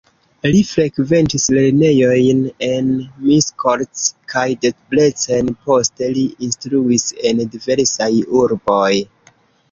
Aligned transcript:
Li 0.53 0.59
frekventis 0.67 1.43
lernejojn 1.55 2.39
en 2.67 2.87
Miskolc 3.25 4.01
kaj 4.33 4.45
Debrecen, 4.63 5.51
poste 5.67 6.09
li 6.15 6.23
instruis 6.47 7.05
en 7.33 7.43
diversaj 7.57 8.09
urboj. 8.41 8.89